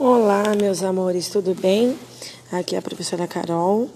[0.00, 1.98] Olá, meus amores, tudo bem?
[2.52, 3.88] Aqui é a professora Carol.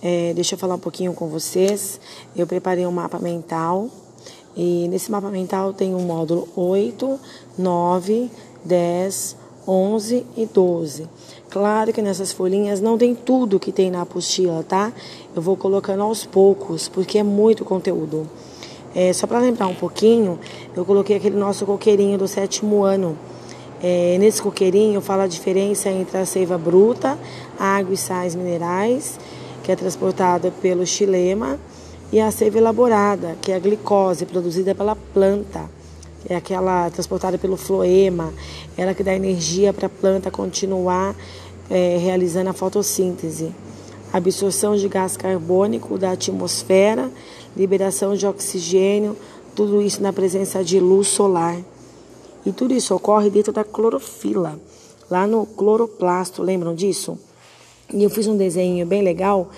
[0.00, 2.00] É, deixa eu falar um pouquinho com vocês.
[2.36, 3.88] Eu preparei um mapa mental
[4.56, 7.18] e nesse mapa mental tem um módulo 8,
[7.58, 8.30] 9,
[8.64, 9.36] 10,
[9.66, 11.08] 11 e 12.
[11.50, 14.92] Claro que nessas folhinhas não tem tudo que tem na apostila, tá?
[15.34, 18.30] Eu vou colocando aos poucos, porque é muito conteúdo.
[18.94, 20.38] É, só para lembrar um pouquinho,
[20.76, 23.18] eu coloquei aquele nosso coqueirinho do sétimo ano
[23.82, 27.18] é, nesse coqueirinho fala a diferença entre a seiva bruta,
[27.58, 29.18] água e sais minerais,
[29.62, 31.58] que é transportada pelo xilema,
[32.12, 35.70] e a seiva elaborada, que é a glicose produzida pela planta,
[36.28, 38.32] é aquela transportada pelo floema,
[38.76, 41.14] ela que dá energia para a planta continuar
[41.70, 43.54] é, realizando a fotossíntese.
[44.12, 47.10] Absorção de gás carbônico da atmosfera,
[47.56, 49.16] liberação de oxigênio,
[49.54, 51.56] tudo isso na presença de luz solar.
[52.44, 54.58] E tudo isso ocorre dentro da clorofila,
[55.10, 57.18] lá no cloroplasto, lembram disso?
[57.92, 59.50] E eu fiz um desenho bem legal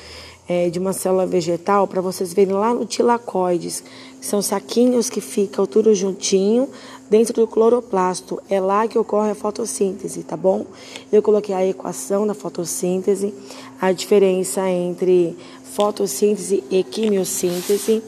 [0.48, 3.82] é, de uma célula vegetal para vocês verem lá no tilacoides,
[4.20, 6.68] que são saquinhos que ficam tudo juntinho
[7.08, 8.42] dentro do cloroplasto.
[8.48, 10.66] É lá que ocorre a fotossíntese, tá bom?
[11.12, 13.32] Eu coloquei a equação da fotossíntese,
[13.80, 15.36] a diferença entre
[15.72, 18.02] fotossíntese e quimiossíntese,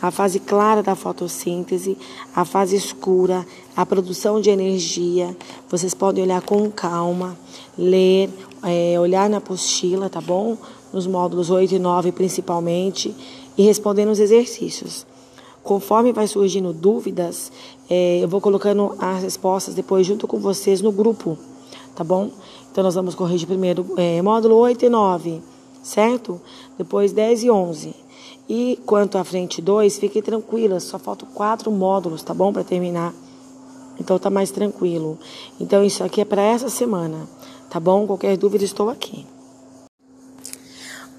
[0.00, 1.96] a fase clara da fotossíntese,
[2.34, 3.46] a fase escura,
[3.76, 5.36] a produção de energia.
[5.68, 7.38] Vocês podem olhar com calma,
[7.76, 8.30] ler,
[8.62, 10.56] é, olhar na apostila, tá bom?
[10.94, 13.14] Nos módulos 8 e 9 principalmente,
[13.56, 15.06] e responder nos exercícios.
[15.62, 17.52] Conforme vai surgindo dúvidas,
[17.90, 21.36] é, eu vou colocando as respostas depois junto com vocês no grupo,
[21.94, 22.30] tá bom?
[22.72, 26.40] Então nós vamos corrigir primeiro é, módulo 8 e 9 certo?
[26.78, 27.94] Depois 10 e 11.
[28.48, 32.52] E quanto à frente 2, fiquem tranquilas, só faltam quatro módulos, tá bom?
[32.52, 33.14] Para terminar.
[33.98, 35.18] Então tá mais tranquilo.
[35.60, 37.28] Então isso aqui é para essa semana,
[37.68, 38.06] tá bom?
[38.06, 39.26] Qualquer dúvida, estou aqui.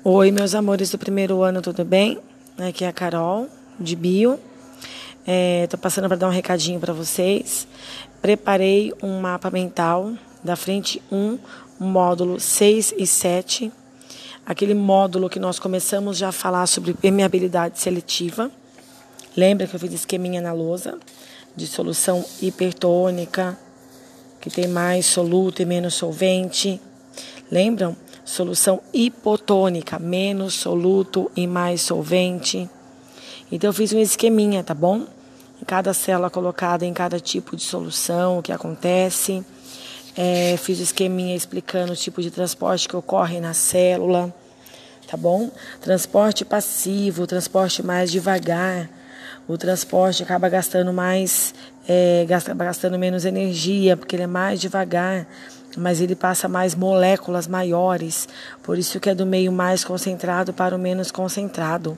[0.03, 2.19] Oi, meus amores do primeiro ano, tudo bem?
[2.57, 3.47] Aqui é a Carol,
[3.79, 4.33] de Bio.
[4.33, 7.67] Estou é, passando para dar um recadinho para vocês.
[8.21, 10.11] Preparei um mapa mental
[10.43, 11.37] da frente 1,
[11.79, 13.71] módulo 6 e 7
[14.45, 18.51] aquele módulo que nós começamos já a falar sobre permeabilidade seletiva.
[19.35, 20.97] Lembra que eu fiz esqueminha na lousa
[21.55, 23.57] de solução hipertônica,
[24.39, 26.81] que tem mais soluto e menos solvente.
[27.51, 27.95] Lembram?
[28.23, 32.69] Solução hipotônica, menos soluto e mais solvente.
[33.51, 35.05] Então eu fiz um esqueminha, tá bom?
[35.61, 39.43] Em cada célula colocada em cada tipo de solução, o que acontece.
[40.15, 44.33] É, fiz o esqueminha explicando o tipo de transporte que ocorre na célula,
[45.07, 45.49] tá bom?
[45.79, 48.89] Transporte passivo, transporte mais devagar.
[49.47, 51.53] O transporte acaba gastando mais,
[51.87, 55.25] é, gasta, gastando menos energia, porque ele é mais devagar,
[55.77, 58.27] mas ele passa mais moléculas maiores.
[58.61, 61.97] Por isso que é do meio mais concentrado para o menos concentrado.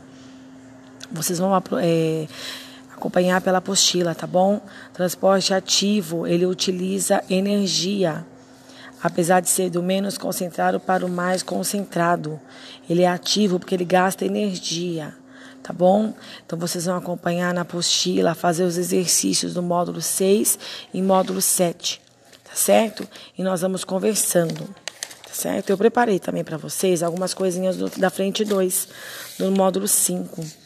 [1.12, 2.28] Vocês vão é,
[3.04, 4.62] acompanhar pela apostila, tá bom?
[4.94, 8.26] Transporte ativo, ele utiliza energia,
[9.02, 12.40] apesar de ser do menos concentrado para o mais concentrado.
[12.90, 15.14] Ele é ativo porque ele gasta energia,
[15.62, 16.14] tá bom?
[16.46, 20.58] Então vocês vão acompanhar na apostila, fazer os exercícios do módulo 6
[20.94, 22.00] e módulo 7,
[22.42, 23.06] tá certo?
[23.38, 24.64] E nós vamos conversando.
[24.64, 25.72] Tá certo?
[25.72, 28.88] Eu preparei também para vocês algumas coisinhas do, da frente 2,
[29.40, 30.63] do módulo 5.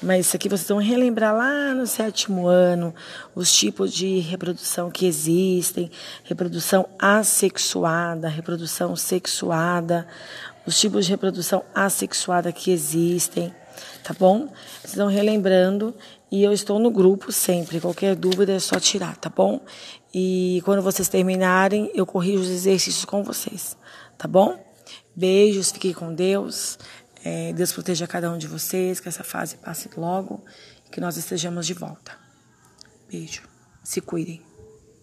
[0.00, 2.94] Mas isso aqui vocês vão relembrar lá no sétimo ano
[3.34, 5.90] os tipos de reprodução que existem,
[6.24, 10.06] reprodução assexuada, reprodução sexuada,
[10.64, 13.52] os tipos de reprodução assexuada que existem,
[14.04, 14.48] tá bom?
[14.82, 15.92] Vocês vão relembrando
[16.30, 17.80] e eu estou no grupo sempre.
[17.80, 19.60] Qualquer dúvida é só tirar, tá bom?
[20.14, 23.76] E quando vocês terminarem, eu corrijo os exercícios com vocês,
[24.16, 24.58] tá bom?
[25.14, 26.78] Beijos, fiquem com Deus.
[27.30, 30.42] É, Deus proteja cada um de vocês, que essa fase passe logo
[30.86, 32.16] e que nós estejamos de volta.
[33.06, 33.42] Beijo.
[33.84, 34.47] Se cuidem.